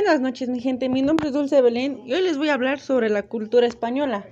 [0.00, 2.78] Buenas noches mi gente, mi nombre es Dulce Belén y hoy les voy a hablar
[2.78, 4.24] sobre la cultura española,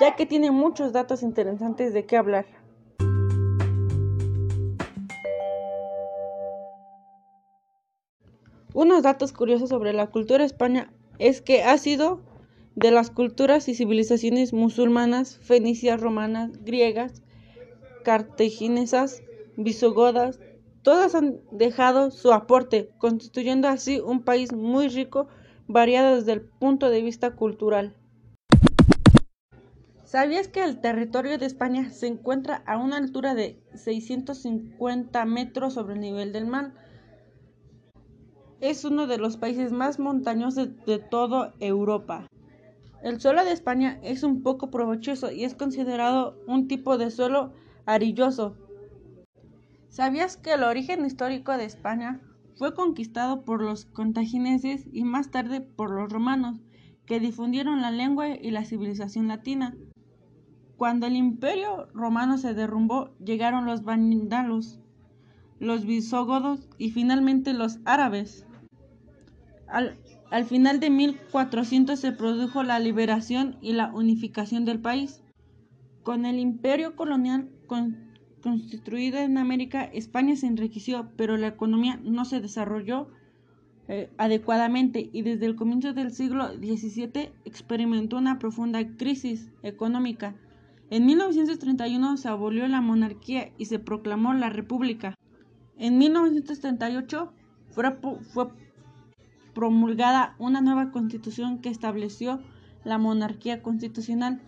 [0.00, 2.46] ya que tiene muchos datos interesantes de qué hablar.
[8.72, 12.20] Unos datos curiosos sobre la cultura española es que ha sido
[12.76, 17.20] de las culturas y civilizaciones musulmanas, fenicias, romanas, griegas,
[18.04, 19.24] cartaginesas,
[19.56, 20.38] visigodas,
[20.84, 25.26] todas han dejado su aporte, constituyendo así un país muy rico,
[25.66, 27.96] variado desde el punto de vista cultural.
[30.04, 35.94] ¿Sabías que el territorio de España se encuentra a una altura de 650 metros sobre
[35.94, 36.74] el nivel del mar?
[38.60, 42.28] Es uno de los países más montañosos de, toda Europa.
[43.02, 47.52] El suelo de España es un poco provechoso y es considerado un tipo de suelo
[47.86, 48.56] arilloso,
[49.94, 52.20] ¿Sabías que el origen histórico de España
[52.56, 56.58] fue conquistado por los contagineses y más tarde por los romanos,
[57.06, 59.76] que difundieron la lengua y la civilización latina?
[60.76, 64.80] Cuando el imperio romano se derrumbó, llegaron los vándalos,
[65.60, 68.48] los visigodos y finalmente los árabes.
[69.68, 69.96] Al,
[70.32, 75.22] al final de 1400 se produjo la liberación y la unificación del país.
[76.02, 78.03] Con el imperio colonial con,
[78.44, 83.08] constituida en América, España se enriqueció, pero la economía no se desarrolló
[83.88, 90.36] eh, adecuadamente y desde el comienzo del siglo XVII experimentó una profunda crisis económica.
[90.90, 95.14] En 1931 se abolió la monarquía y se proclamó la república.
[95.78, 97.32] En 1938
[97.70, 97.96] fue,
[98.30, 98.48] fue
[99.54, 102.42] promulgada una nueva constitución que estableció
[102.84, 104.42] la monarquía constitucional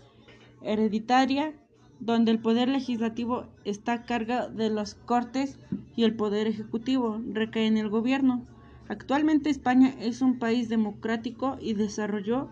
[0.61, 1.55] hereditaria
[2.01, 5.59] donde el poder legislativo está a cargo de las Cortes
[5.95, 8.43] y el poder ejecutivo recae en el gobierno.
[8.89, 12.49] Actualmente España es un país democrático y desarrollado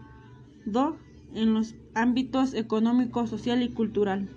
[1.34, 4.28] en los ámbitos económico, social y cultural.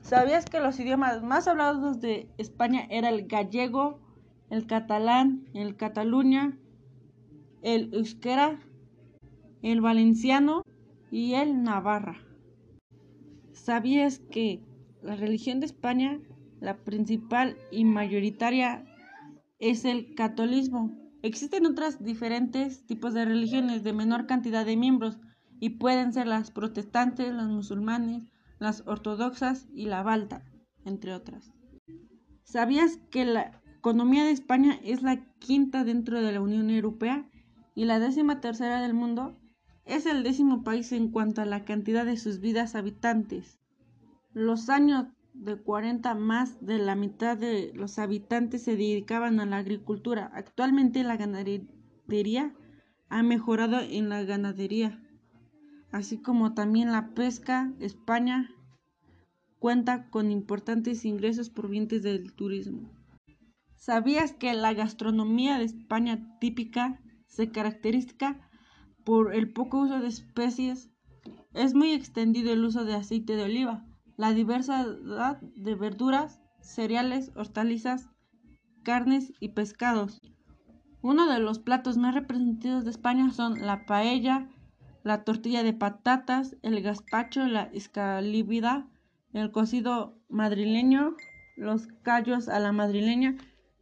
[0.00, 3.98] ¿Sabías que los idiomas más hablados de España eran el gallego,
[4.50, 6.56] el catalán, el cataluña,
[7.62, 8.60] el euskera,
[9.62, 10.62] el valenciano
[11.10, 12.25] y el navarra?
[13.66, 14.62] ¿Sabías que
[15.02, 16.20] la religión de España,
[16.60, 18.84] la principal y mayoritaria,
[19.58, 20.96] es el catolicismo?
[21.22, 25.18] Existen otras diferentes tipos de religiones de menor cantidad de miembros
[25.58, 30.44] y pueden ser las protestantes, las musulmanes, las ortodoxas y la balta,
[30.84, 31.52] entre otras.
[32.44, 37.28] ¿Sabías que la economía de España es la quinta dentro de la Unión Europea
[37.74, 39.36] y la décima tercera del mundo?
[39.86, 43.60] Es el décimo país en cuanto a la cantidad de sus vidas habitantes.
[44.32, 49.58] Los años de 40 más de la mitad de los habitantes se dedicaban a la
[49.58, 50.30] agricultura.
[50.34, 52.52] Actualmente la ganadería
[53.08, 55.00] ha mejorado en la ganadería,
[55.92, 57.72] así como también la pesca.
[57.78, 58.50] España
[59.60, 62.90] cuenta con importantes ingresos provenientes del turismo.
[63.76, 68.45] ¿Sabías que la gastronomía de España típica se caracteriza
[69.06, 70.90] por el poco uso de especies,
[71.54, 73.86] es muy extendido el uso de aceite de oliva,
[74.16, 78.08] la diversidad de verduras, cereales, hortalizas,
[78.82, 80.20] carnes y pescados.
[81.02, 84.48] Uno de los platos más representativos de España son la paella,
[85.04, 88.88] la tortilla de patatas, el gazpacho, la escalivida,
[89.32, 91.14] el cocido madrileño,
[91.56, 93.36] los callos a la madrileña,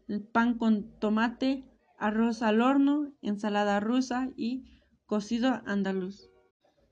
[0.06, 1.64] el pan con tomate,
[1.98, 4.73] arroz al horno, ensalada rusa y
[5.14, 6.28] cocido andaluz.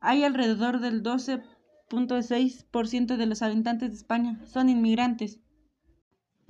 [0.00, 5.40] Hay alrededor del 12.6% de los habitantes de España son inmigrantes.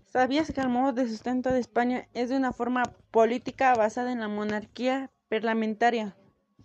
[0.07, 4.19] ¿Sabías que el modo de sustento de España es de una forma política basada en
[4.19, 6.17] la monarquía parlamentaria?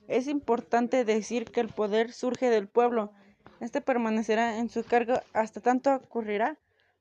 [0.08, 3.12] Es importante decir que el poder surge del pueblo.
[3.60, 6.58] Este permanecerá en su cargo hasta tanto ocurrirá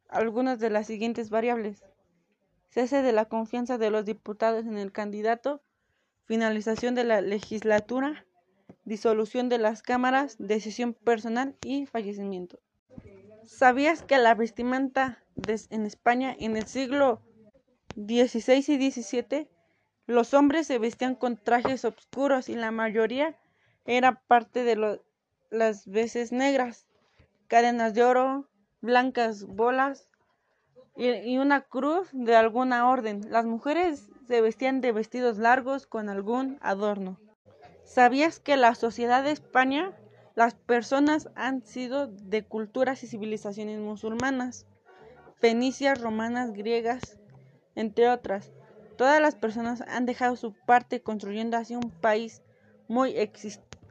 [0.09, 1.85] algunas de las siguientes variables.
[2.71, 5.63] Cese de la confianza de los diputados en el candidato,
[6.25, 8.27] finalización de la legislatura,
[8.85, 12.59] disolución de las cámaras, decisión personal y fallecimiento.
[13.45, 15.23] ¿Sabías que la vestimenta
[15.71, 17.23] en España en el siglo
[17.95, 19.49] XVI y XVII
[20.07, 23.37] los hombres se vestían con trajes oscuros y la mayoría
[23.85, 25.01] era parte de
[25.51, 26.87] las veces negras,
[27.49, 28.49] cadenas de oro,
[28.81, 30.09] blancas bolas
[30.97, 33.31] y, y una cruz de alguna orden.
[33.31, 37.19] Las mujeres se vestían de vestidos largos con algún adorno.
[37.85, 39.93] ¿Sabías que la sociedad de España,
[40.35, 44.67] las personas han sido de culturas y civilizaciones musulmanas,
[45.41, 47.19] fenicias, romanas, griegas,
[47.75, 48.53] entre otras?
[48.97, 52.43] Todas las personas han dejado su parte construyendo así un país
[52.89, 53.15] muy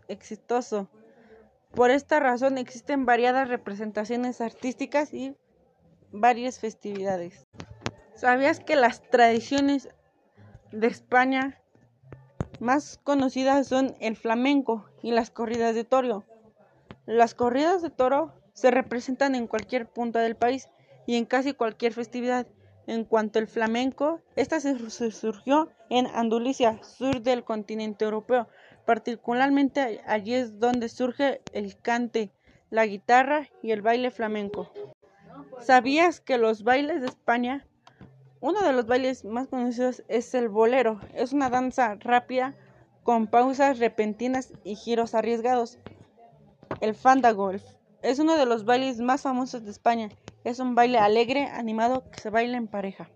[0.08, 0.90] exitoso.
[1.74, 5.36] Por esta razón existen variadas representaciones artísticas y
[6.12, 7.46] varias festividades.
[8.16, 9.90] ¿Sabías que las tradiciones
[10.72, 11.62] de España
[12.60, 16.24] más conocidas son el flamenco y las corridas de toro?
[17.06, 20.70] Las corridas de toro se representan en cualquier punto del país
[21.06, 22.48] y en casi cualquier festividad.
[22.88, 28.48] En cuanto al flamenco, esta se surgió en Andalucía, sur del continente europeo.
[28.86, 32.32] Particularmente allí es donde surge el cante,
[32.70, 34.72] la guitarra y el baile flamenco.
[35.62, 37.66] ¿Sabías que los bailes de España,
[38.40, 41.02] uno de los bailes más conocidos es el bolero?
[41.16, 42.56] Es una danza rápida
[43.02, 45.80] con pausas repentinas y giros arriesgados.
[46.82, 47.52] El fandango
[48.02, 50.10] es uno de los bailes más famosos de España.
[50.46, 53.10] Es un baile alegre, animado que se baila en pareja.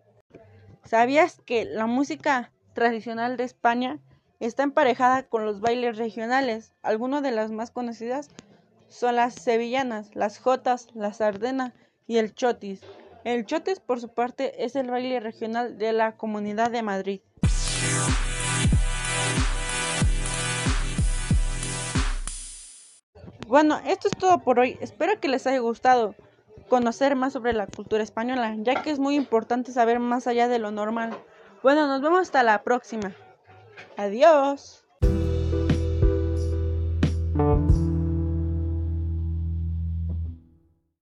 [0.84, 4.00] ¿Sabías que la música tradicional de España
[4.40, 6.74] está emparejada con los bailes regionales?
[6.81, 8.30] Algunas de las más conocidas
[8.88, 11.76] son las sevillanas, las jotas, la sardena
[12.08, 12.81] y el chotis.
[13.24, 17.22] El chotis, por su parte, es el baile regional de la Comunidad de Madrid.
[23.46, 24.80] Bueno, esto es todo por hoy.
[24.82, 26.16] Espero que les haya gustado
[26.69, 30.60] conocer más sobre la cultura española, ya que es muy importante saber más allá de
[30.60, 31.18] lo normal.
[31.62, 33.13] Bueno, nos vemos hasta la próxima.
[33.98, 34.86] Adiós.